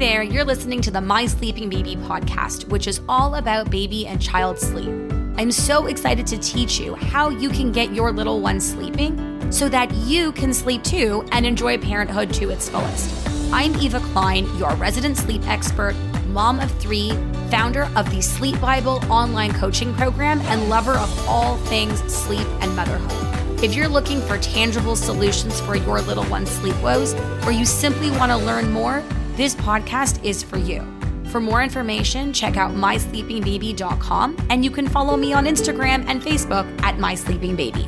[0.00, 4.18] there, you're listening to the My Sleeping Baby podcast, which is all about baby and
[4.18, 4.88] child sleep.
[5.36, 9.68] I'm so excited to teach you how you can get your little one sleeping so
[9.68, 13.28] that you can sleep too and enjoy parenthood to its fullest.
[13.52, 15.94] I'm Eva Klein, your resident sleep expert,
[16.28, 17.10] mom of three,
[17.50, 22.74] founder of the Sleep Bible online coaching program, and lover of all things sleep and
[22.74, 23.62] motherhood.
[23.62, 27.12] If you're looking for tangible solutions for your little one's sleep woes,
[27.44, 29.04] or you simply want to learn more,
[29.40, 30.86] this podcast is for you.
[31.30, 36.66] For more information, check out mysleepingbaby.com and you can follow me on Instagram and Facebook
[36.82, 37.86] at mysleepingbaby.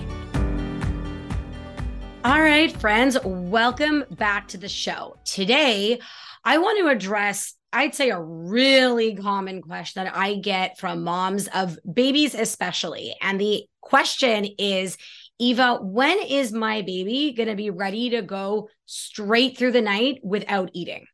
[2.24, 5.18] All right, friends, welcome back to the show.
[5.26, 6.00] Today,
[6.42, 11.48] I want to address I'd say a really common question that I get from moms
[11.48, 13.14] of babies, especially.
[13.20, 14.96] And the question is
[15.38, 20.20] Eva, when is my baby going to be ready to go straight through the night
[20.22, 21.04] without eating?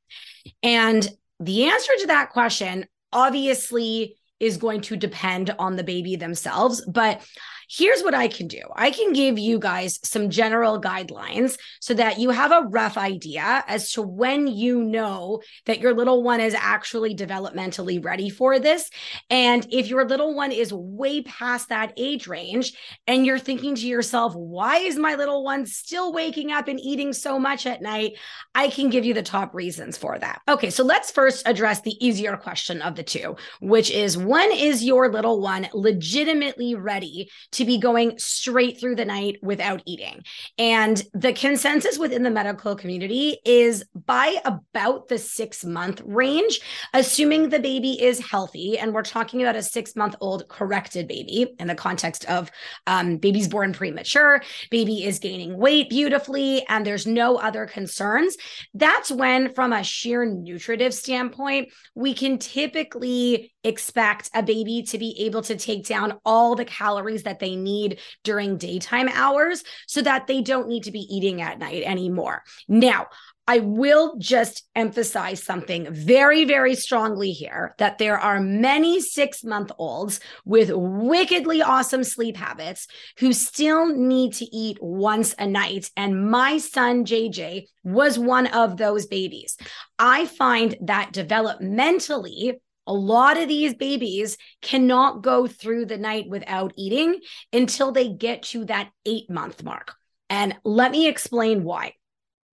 [0.62, 1.08] And
[1.40, 6.84] the answer to that question obviously is going to depend on the baby themselves.
[6.86, 7.26] But
[7.68, 12.18] here's what I can do I can give you guys some general guidelines so that
[12.18, 16.54] you have a rough idea as to when you know that your little one is
[16.54, 18.90] actually developmentally ready for this.
[19.30, 22.72] And if your little one is way past that age range
[23.06, 27.12] and you're thinking to yourself, why is my little one still waking up and eating
[27.12, 28.12] so much at night?
[28.54, 30.40] I can give you the top reasons for that.
[30.48, 34.82] Okay, so let's first address the easier question of the two, which is when is
[34.82, 37.28] your little one legitimately ready
[37.58, 40.22] to be going straight through the night without eating.
[40.58, 46.60] And the consensus within the medical community is by about the six month range,
[46.94, 48.78] assuming the baby is healthy.
[48.78, 52.48] And we're talking about a six month old corrected baby in the context of
[52.86, 58.36] um, babies born premature, baby is gaining weight beautifully, and there's no other concerns.
[58.72, 65.24] That's when, from a sheer nutritive standpoint, we can typically expect a baby to be
[65.26, 70.26] able to take down all the calories that they need during daytime hours so that
[70.26, 72.42] they don't need to be eating at night anymore.
[72.68, 73.08] Now,
[73.48, 79.72] I will just emphasize something very, very strongly here that there are many six month
[79.78, 85.90] olds with wickedly awesome sleep habits who still need to eat once a night.
[85.96, 89.56] And my son, JJ, was one of those babies.
[89.98, 96.72] I find that developmentally, a lot of these babies cannot go through the night without
[96.76, 97.20] eating
[97.52, 99.94] until they get to that eight month mark.
[100.30, 101.92] And let me explain why.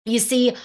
[0.05, 0.55] You see,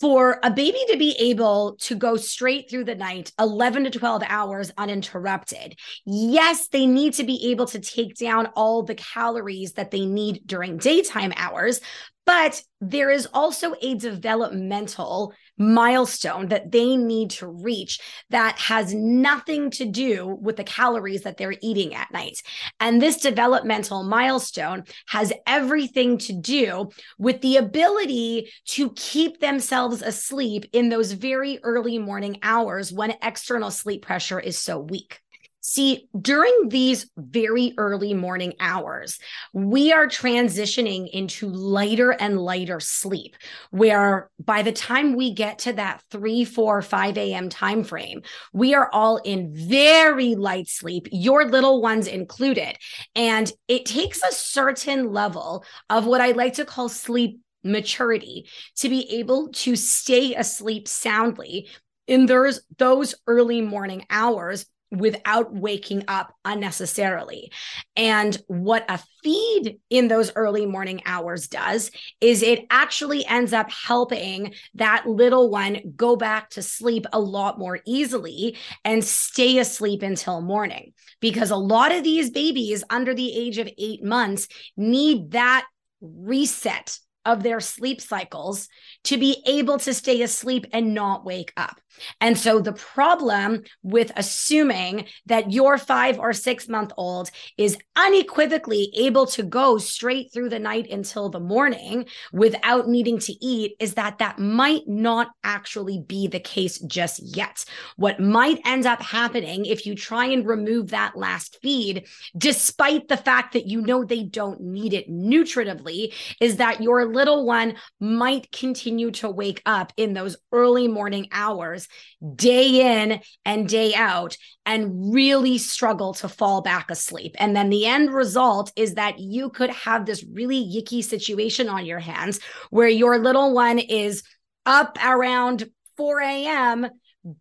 [0.00, 4.22] for a baby to be able to go straight through the night 11 to 12
[4.26, 9.90] hours uninterrupted yes they need to be able to take down all the calories that
[9.90, 11.80] they need during daytime hours
[12.26, 18.00] but there is also a developmental milestone that they need to reach
[18.30, 22.40] that has nothing to do with the calories that they're eating at night.
[22.80, 30.66] And this developmental milestone has everything to do with the ability to keep themselves asleep
[30.72, 35.20] in those very early morning hours when external sleep pressure is so weak.
[35.68, 39.18] See, during these very early morning hours,
[39.52, 43.34] we are transitioning into lighter and lighter sleep,
[43.72, 47.48] where by the time we get to that 3, 4, 5 a.m.
[47.48, 48.22] time frame,
[48.52, 52.76] we are all in very light sleep, your little ones included.
[53.16, 58.88] And it takes a certain level of what I like to call sleep maturity to
[58.88, 61.68] be able to stay asleep soundly
[62.06, 67.50] in those those early morning hours without waking up unnecessarily.
[67.96, 73.70] And what a feed in those early morning hours does is it actually ends up
[73.70, 80.02] helping that little one go back to sleep a lot more easily and stay asleep
[80.02, 80.92] until morning.
[81.20, 85.66] Because a lot of these babies under the age of eight months need that
[86.00, 88.68] reset of their sleep cycles
[89.04, 91.80] to be able to stay asleep and not wake up.
[92.20, 98.92] And so the problem with assuming that your five or six month old is unequivocally
[98.96, 103.94] able to go straight through the night until the morning without needing to eat is
[103.94, 107.64] that that might not actually be the case just yet.
[107.96, 112.06] What might end up happening if you try and remove that last feed,
[112.36, 117.44] despite the fact that you know they don't need it nutritively, is that your little
[117.44, 121.88] one might continue to wake up in those early morning hours
[122.36, 127.34] day in and day out and really struggle to fall back asleep.
[127.38, 131.84] And then the end result is that you could have this really yicky situation on
[131.86, 132.38] your hands
[132.70, 134.22] where your little one is
[134.64, 136.86] up around 4 a.m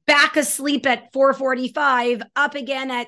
[0.08, 3.08] back asleep at 4:45, up again at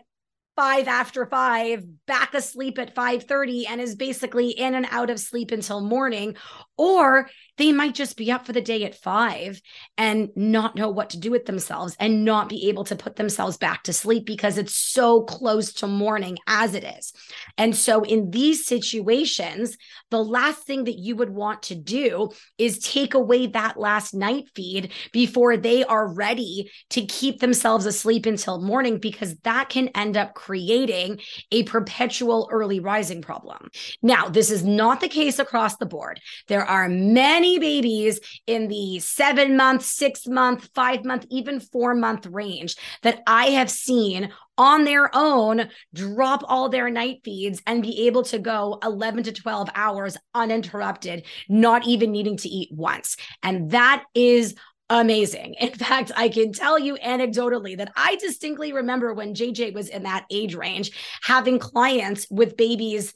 [0.57, 5.51] five after five, back asleep at 5:30, and is basically in and out of sleep
[5.51, 6.35] until morning.
[6.77, 9.59] Or they might just be up for the day at five
[9.97, 13.57] and not know what to do with themselves and not be able to put themselves
[13.57, 17.13] back to sleep because it's so close to morning as it is.
[17.57, 19.77] And so, in these situations,
[20.11, 24.45] the last thing that you would want to do is take away that last night
[24.53, 30.15] feed before they are ready to keep themselves asleep until morning, because that can end
[30.15, 31.19] up creating
[31.51, 33.69] a perpetual early rising problem.
[34.03, 36.19] Now, this is not the case across the board.
[36.47, 42.25] There are many babies in the seven month, six month, five month, even four month
[42.25, 48.07] range that I have seen on their own drop all their night feeds and be
[48.07, 53.17] able to go 11 to 12 hours uninterrupted, not even needing to eat once.
[53.43, 54.55] And that is
[54.89, 55.55] amazing.
[55.59, 60.03] In fact, I can tell you anecdotally that I distinctly remember when JJ was in
[60.03, 60.91] that age range
[61.23, 63.13] having clients with babies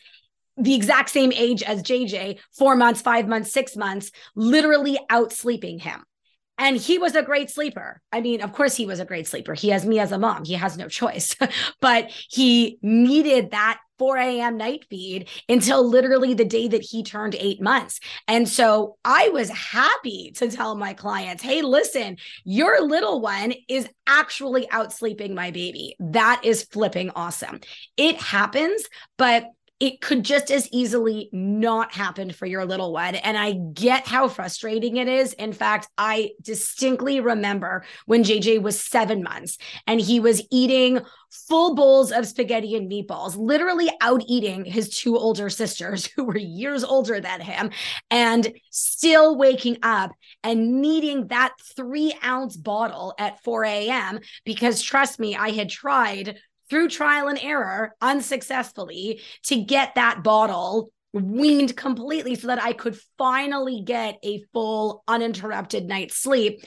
[0.58, 5.80] the exact same age as JJ, four months, five months, six months, literally out sleeping
[5.80, 6.04] him.
[6.58, 8.00] And he was a great sleeper.
[8.12, 9.56] I mean, of course, he was a great sleeper.
[9.56, 10.46] He has me as a mom.
[10.46, 11.36] He has no choice,
[11.82, 14.58] but he needed that 4 a.m.
[14.58, 18.00] night feed until literally the day that he turned eight months.
[18.28, 23.88] And so I was happy to tell my clients, hey, listen, your little one is
[24.06, 25.96] actually out sleeping my baby.
[26.00, 27.60] That is flipping awesome.
[27.98, 28.84] It happens,
[29.18, 29.46] but
[29.82, 33.16] it could just as easily not happen for your little one.
[33.16, 35.34] And I get how frustrating it is.
[35.34, 39.58] In fact, I distinctly remember when JJ was seven months
[39.88, 41.02] and he was eating
[41.32, 46.38] full bowls of spaghetti and meatballs, literally out eating his two older sisters who were
[46.38, 47.72] years older than him,
[48.12, 50.12] and still waking up
[50.44, 54.20] and needing that three ounce bottle at 4 a.m.
[54.46, 56.38] Because trust me, I had tried
[56.72, 62.98] through trial and error unsuccessfully to get that bottle weaned completely so that I could
[63.18, 66.64] finally get a full uninterrupted night's sleep.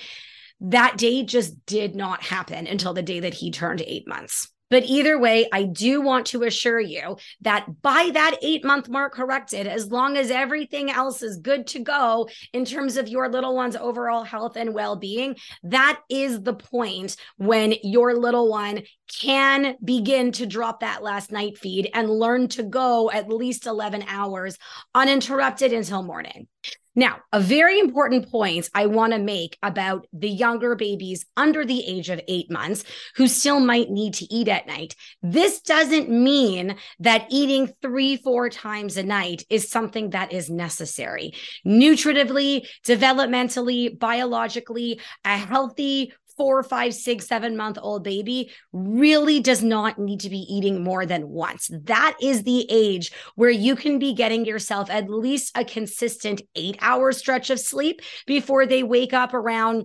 [0.61, 4.51] That day just did not happen until the day that he turned eight months.
[4.75, 9.15] But either way, I do want to assure you that by that eight month mark
[9.15, 13.55] corrected, as long as everything else is good to go in terms of your little
[13.55, 18.83] one's overall health and well being, that is the point when your little one
[19.21, 24.05] can begin to drop that last night feed and learn to go at least 11
[24.09, 24.59] hours
[24.93, 26.49] uninterrupted until morning.
[26.95, 31.85] Now, a very important point I want to make about the younger babies under the
[31.85, 32.85] age of eight months
[33.17, 34.95] who still might need to eat at night.
[35.23, 41.35] This doesn't mean that eating three, four times a night is something that is necessary.
[41.67, 49.99] Nutritively, developmentally, biologically, a healthy, four, five, six, seven month old baby really does not
[49.99, 51.71] need to be eating more than once.
[51.85, 56.77] That is the age where you can be getting yourself at least a consistent eight
[56.81, 59.85] hour stretch of sleep before they wake up around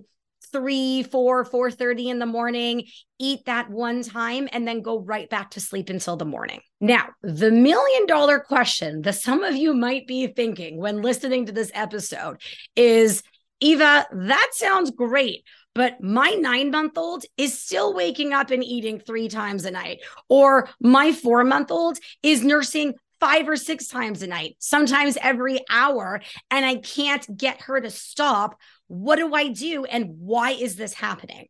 [0.52, 2.84] three, four, four thirty in the morning,
[3.18, 6.60] eat that one time, and then go right back to sleep until the morning.
[6.80, 11.52] Now, the million dollar question that some of you might be thinking when listening to
[11.52, 12.40] this episode
[12.74, 13.22] is
[13.60, 15.44] Eva, that sounds great.
[15.74, 20.00] But my nine month old is still waking up and eating three times a night.
[20.28, 25.60] Or my four month old is nursing five or six times a night, sometimes every
[25.70, 26.20] hour.
[26.50, 28.58] And I can't get her to stop.
[28.88, 29.84] What do I do?
[29.84, 31.46] And why is this happening?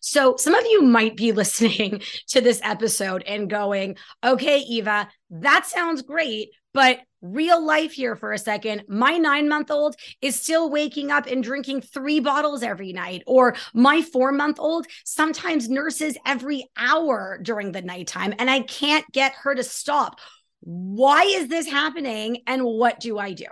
[0.00, 5.66] So, some of you might be listening to this episode and going, okay, Eva, that
[5.66, 8.84] sounds great, but real life here for a second.
[8.88, 13.56] My nine month old is still waking up and drinking three bottles every night, or
[13.74, 19.32] my four month old sometimes nurses every hour during the nighttime, and I can't get
[19.42, 20.20] her to stop.
[20.60, 22.42] Why is this happening?
[22.46, 23.46] And what do I do?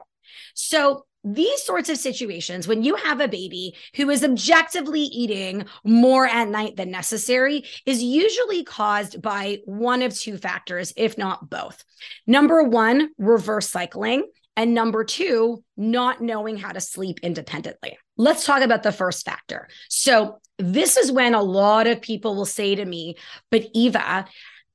[0.55, 6.27] So, these sorts of situations, when you have a baby who is objectively eating more
[6.27, 11.85] at night than necessary, is usually caused by one of two factors, if not both.
[12.27, 14.25] Number one, reverse cycling.
[14.57, 17.97] And number two, not knowing how to sleep independently.
[18.17, 19.69] Let's talk about the first factor.
[19.89, 23.15] So, this is when a lot of people will say to me,
[23.53, 24.27] But Eva,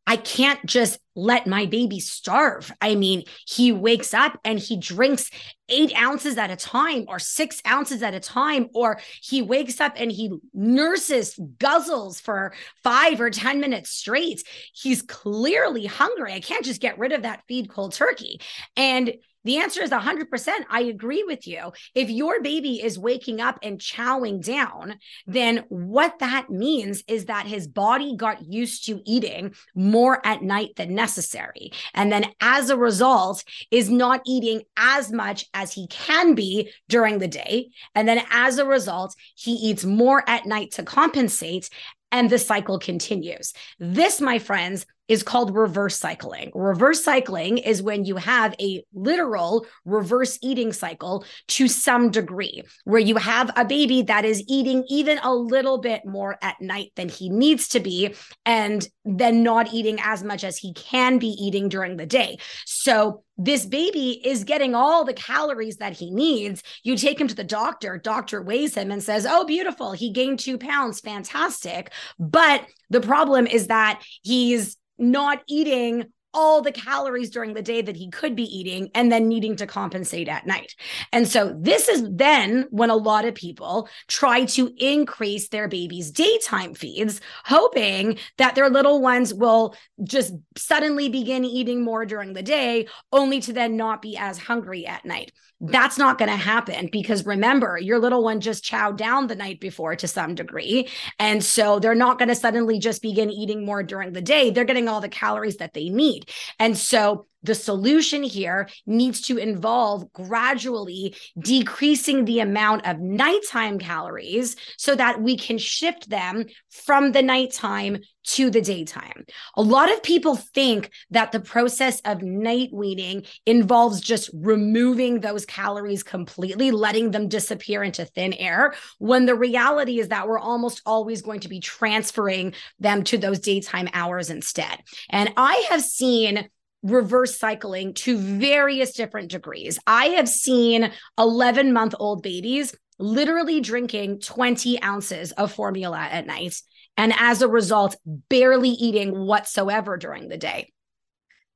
[0.06, 2.72] I can't just let my baby starve.
[2.82, 5.30] I mean, he wakes up and he drinks
[5.70, 9.94] eight ounces at a time or six ounces at a time, or he wakes up
[9.96, 14.44] and he nurses, guzzles for five or 10 minutes straight.
[14.74, 16.34] He's clearly hungry.
[16.34, 18.42] I can't just get rid of that feed cold turkey.
[18.76, 20.52] And The answer is 100%.
[20.70, 21.72] I agree with you.
[21.96, 24.96] If your baby is waking up and chowing down,
[25.28, 30.76] then what that means is that his body got used to eating more at night
[30.76, 31.72] than necessary.
[31.94, 37.20] And then as a result, is not eating as much as he can be during
[37.20, 37.70] the day.
[37.96, 41.70] And then as a result, he eats more at night to compensate
[42.12, 43.54] and the cycle continues.
[43.80, 46.52] This, my friends, is called reverse cycling.
[46.54, 53.00] Reverse cycling is when you have a literal reverse eating cycle to some degree, where
[53.00, 57.10] you have a baby that is eating even a little bit more at night than
[57.10, 61.68] he needs to be, and then not eating as much as he can be eating
[61.68, 62.38] during the day.
[62.66, 66.62] So this baby is getting all the calories that he needs.
[66.84, 69.92] You take him to the doctor, doctor weighs him and says, Oh, beautiful.
[69.92, 71.00] He gained two pounds.
[71.00, 71.92] Fantastic.
[72.20, 74.78] But the problem is that he's
[75.12, 79.28] not eating all the calories during the day that he could be eating and then
[79.28, 80.76] needing to compensate at night.
[81.12, 86.12] And so this is then when a lot of people try to increase their baby's
[86.12, 92.44] daytime feeds, hoping that their little ones will just suddenly begin eating more during the
[92.44, 95.32] day, only to then not be as hungry at night.
[95.66, 99.62] That's not going to happen because remember, your little one just chowed down the night
[99.62, 100.90] before to some degree.
[101.20, 104.50] And so they're not going to suddenly just begin eating more during the day.
[104.50, 105.90] They're getting all the calories that they
[106.26, 106.32] need.
[106.60, 114.56] And so the solution here needs to involve gradually decreasing the amount of nighttime calories
[114.78, 119.26] so that we can shift them from the nighttime to the daytime.
[119.58, 125.46] A lot of people think that the process of night weaning involves just removing those
[125.46, 130.82] calories completely, letting them disappear into thin air, when the reality is that we're almost
[130.86, 134.80] always going to be transferring them to those daytime hours instead.
[135.10, 136.48] And I have seen
[136.84, 139.80] reverse cycling to various different degrees.
[139.88, 146.62] I have seen 11 month old babies literally drinking 20 ounces of formula at night.
[146.96, 150.72] And as a result, barely eating whatsoever during the day.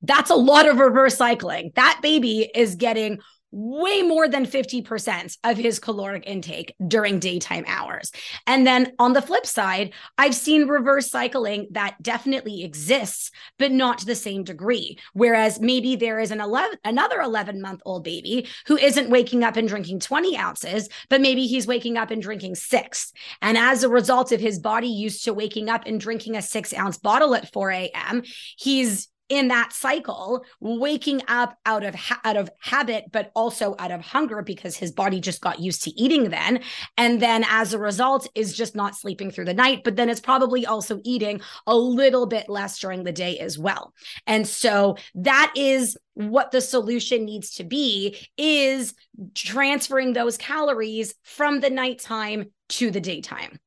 [0.02, 1.72] That's a lot of reverse cycling.
[1.76, 3.20] That baby is getting
[3.58, 8.12] way more than 50% of his caloric intake during daytime hours.
[8.46, 13.98] And then on the flip side, I've seen reverse cycling that definitely exists, but not
[13.98, 15.00] to the same degree.
[15.14, 19.58] Whereas maybe there is an 11, another 11 month old baby who isn't waking up
[19.58, 23.12] and drinking 20 ounces, but maybe he's waking up and drinking six.
[23.42, 26.74] And as a result of his body used to waking up and drinking a six
[26.74, 28.22] ounce bottle at 4 a.m.,
[28.56, 33.92] he's in that cycle waking up out of ha- out of habit but also out
[33.92, 36.62] of hunger because his body just got used to eating then.
[36.98, 40.20] And then as a result is just not sleeping through the night but then it's
[40.20, 43.94] probably also eating a little bit less during the day as well.
[44.26, 48.94] And so that is what the solution needs to be is
[49.36, 53.60] transferring those calories from the nighttime to the daytime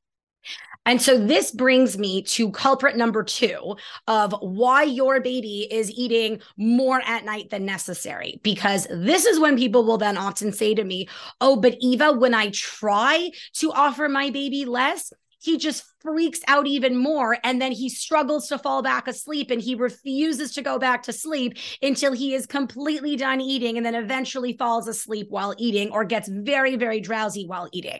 [0.90, 3.76] and so this brings me to culprit number two
[4.08, 8.40] of why your baby is eating more at night than necessary.
[8.42, 11.08] Because this is when people will then often say to me,
[11.40, 16.66] Oh, but Eva, when I try to offer my baby less, he just freaks out
[16.66, 20.78] even more and then he struggles to fall back asleep and he refuses to go
[20.78, 25.54] back to sleep until he is completely done eating and then eventually falls asleep while
[25.58, 27.98] eating or gets very very drowsy while eating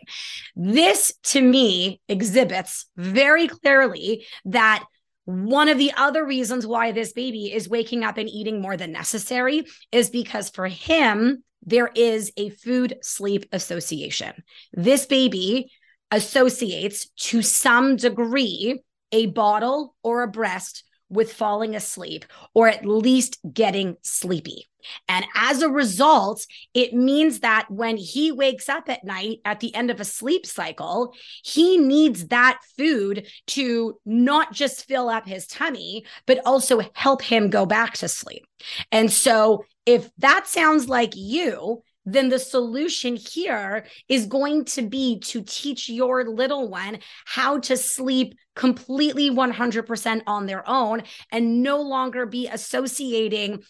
[0.55, 4.83] this to me exhibits very clearly that
[5.25, 8.91] one of the other reasons why this baby is waking up and eating more than
[8.91, 14.33] necessary is because for him there is a food sleep association.
[14.73, 15.71] This baby
[16.11, 23.37] associates to some degree a bottle or a breast with falling asleep or at least
[23.53, 24.69] getting sleepy.
[25.07, 29.75] And as a result, it means that when he wakes up at night at the
[29.75, 31.13] end of a sleep cycle,
[31.43, 37.49] he needs that food to not just fill up his tummy, but also help him
[37.49, 38.45] go back to sleep.
[38.91, 45.19] And so, if that sounds like you, then the solution here is going to be
[45.19, 51.81] to teach your little one how to sleep completely 100% on their own and no
[51.81, 53.61] longer be associating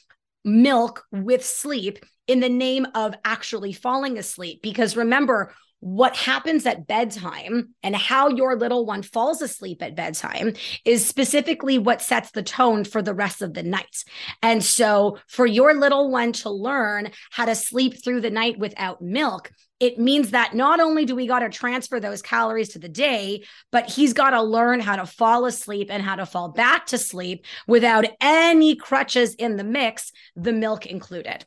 [0.44, 4.62] milk with sleep in the name of actually falling asleep.
[4.62, 10.54] Because remember, what happens at bedtime and how your little one falls asleep at bedtime
[10.86, 14.04] is specifically what sets the tone for the rest of the night.
[14.42, 19.02] And so, for your little one to learn how to sleep through the night without
[19.02, 22.88] milk, it means that not only do we got to transfer those calories to the
[22.88, 26.86] day, but he's got to learn how to fall asleep and how to fall back
[26.88, 31.46] to sleep without any crutches in the mix, the milk included.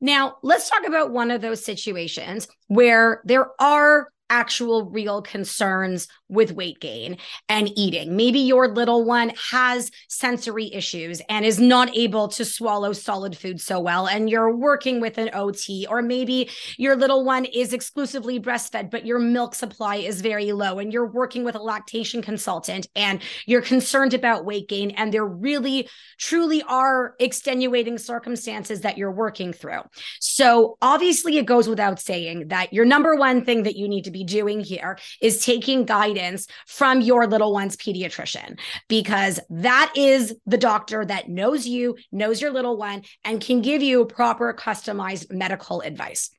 [0.00, 6.52] Now, let's talk about one of those situations where there are actual real concerns with
[6.52, 7.18] weight gain
[7.50, 8.16] and eating.
[8.16, 13.60] Maybe your little one has sensory issues and is not able to swallow solid food
[13.60, 16.48] so well, and you're working with an OT, or maybe
[16.78, 21.06] your little one is exclusively breastfed, but your milk supply is very low, and you're
[21.06, 25.86] working with a lactation consultant and you're concerned about weight gain, and there really
[26.18, 29.82] truly are extenuating circumstances that you're working through.
[30.20, 34.10] So, obviously, it goes without saying that your number one thing that you need to
[34.10, 40.58] be doing here is taking guidance from your little one's pediatrician because that is the
[40.58, 45.80] doctor that knows you, knows your little one, and can give you proper customized medical
[45.80, 46.30] advice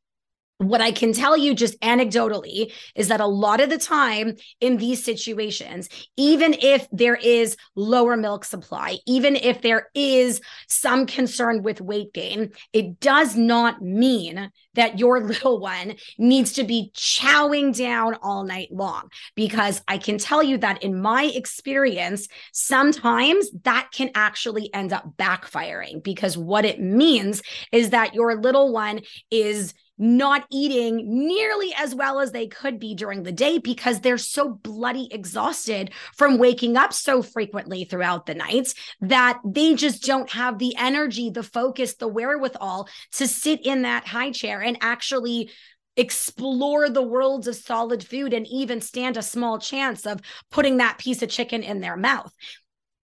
[0.70, 4.78] what I can tell you just anecdotally is that a lot of the time in
[4.78, 11.64] these situations, even if there is lower milk supply, even if there is some concern
[11.64, 17.76] with weight gain, it does not mean that your little one needs to be chowing
[17.76, 19.10] down all night long.
[19.36, 25.16] Because I can tell you that in my experience, sometimes that can actually end up
[25.18, 27.42] backfiring because what it means
[27.72, 29.02] is that your little one
[29.32, 34.18] is not eating nearly as well as they could be during the day because they're
[34.18, 40.32] so bloody exhausted from waking up so frequently throughout the nights that they just don't
[40.32, 45.52] have the energy, the focus, the wherewithal to sit in that high chair and actually
[45.96, 50.20] explore the worlds of solid food and even stand a small chance of
[50.50, 52.34] putting that piece of chicken in their mouth.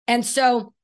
[0.07, 0.75] And so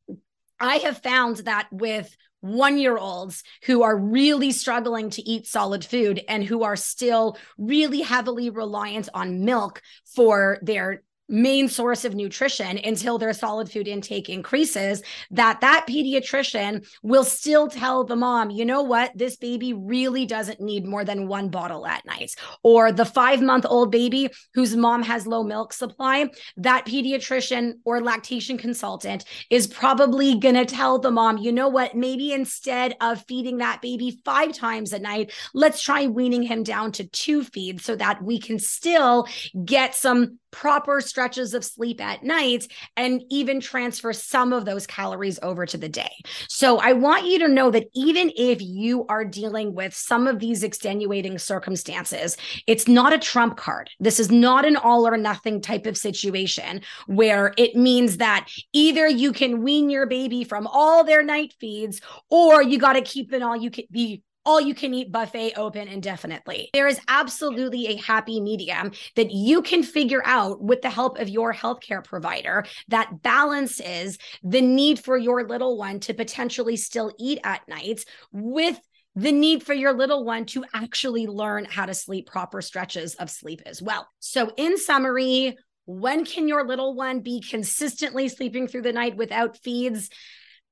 [0.59, 5.85] I have found that with one year olds who are really struggling to eat solid
[5.85, 9.81] food and who are still really heavily reliant on milk
[10.15, 16.87] for their main source of nutrition until their solid food intake increases that that pediatrician
[17.03, 19.11] will still tell the mom you know what?
[19.17, 22.35] This baby really doesn't need more than one bottle at night.
[22.63, 28.01] Or the 5 month old baby whose mom has low milk supply that pediatrician or
[28.01, 31.97] lactation consultant is probably going to tell the mom you know what?
[31.97, 36.93] Maybe instead of feeding that baby 5 times a night let's try weaning him down
[36.93, 39.27] to two feeds so that we can still
[39.65, 45.41] get some proper stretches of sleep at night and even transfer some of those calories
[45.43, 46.13] over to the day.
[46.49, 50.39] So I want you to know that even if you are dealing with some of
[50.39, 52.37] these extenuating circumstances,
[52.67, 53.91] it's not a trump card.
[53.99, 59.09] This is not an all or nothing type of situation where it means that either
[59.09, 63.33] you can wean your baby from all their night feeds or you got to keep
[63.33, 66.71] an all you can be all you can eat buffet open indefinitely.
[66.73, 71.29] There is absolutely a happy medium that you can figure out with the help of
[71.29, 77.39] your healthcare provider that balances the need for your little one to potentially still eat
[77.45, 78.81] at night with
[79.15, 83.31] the need for your little one to actually learn how to sleep proper stretches of
[83.31, 84.09] sleep as well.
[84.21, 89.59] So, in summary, when can your little one be consistently sleeping through the night without
[89.59, 90.09] feeds?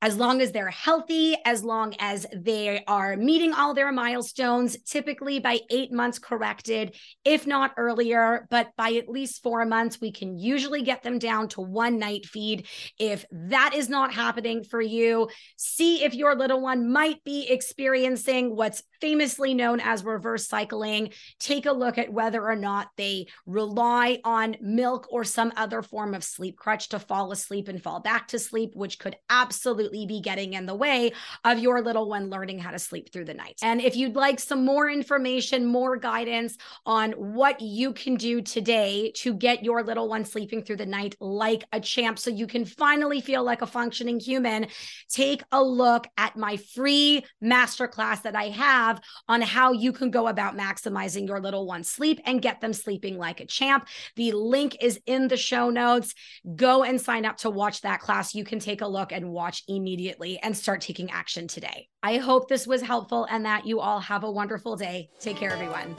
[0.03, 5.41] As long as they're healthy, as long as they are meeting all their milestones, typically
[5.41, 10.39] by eight months corrected, if not earlier, but by at least four months, we can
[10.39, 12.67] usually get them down to one night feed.
[12.99, 18.57] If that is not happening for you, see if your little one might be experiencing
[18.57, 21.11] what's famously known as reverse cycling.
[21.39, 26.15] Take a look at whether or not they rely on milk or some other form
[26.15, 30.21] of sleep crutch to fall asleep and fall back to sleep, which could absolutely be
[30.21, 31.13] getting in the way
[31.45, 33.59] of your little one learning how to sleep through the night.
[33.63, 39.13] And if you'd like some more information, more guidance on what you can do today
[39.17, 42.65] to get your little one sleeping through the night like a champ so you can
[42.65, 44.67] finally feel like a functioning human,
[45.09, 48.49] take a look at my free masterclass that I
[48.91, 52.73] have on how you can go about maximizing your little one's sleep and get them
[52.73, 53.89] sleeping like a champ.
[54.17, 56.15] The link is in the show notes.
[56.57, 58.35] Go and sign up to watch that class.
[58.35, 61.89] You can take a look and watch immediately and start taking action today.
[62.03, 65.11] I hope this was helpful and that you all have a wonderful day.
[65.21, 65.97] Take care, everyone.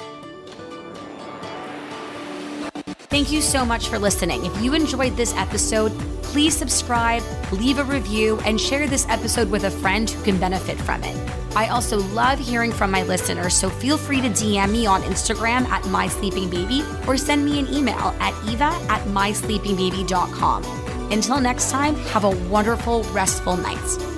[3.12, 4.46] Thank you so much for listening.
[4.46, 5.92] If you enjoyed this episode,
[6.24, 7.22] please subscribe,
[7.52, 11.18] leave a review, and share this episode with a friend who can benefit from it.
[11.54, 15.66] I also love hearing from my listeners, so feel free to DM me on Instagram
[15.66, 20.64] at mysleepingbaby or send me an email at eva at mysleepingbaby.com.
[21.12, 24.11] Until next time, have a wonderful, restful night.